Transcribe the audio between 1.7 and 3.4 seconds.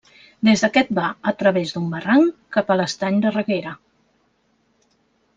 d'un barranc, cap a l'Estany de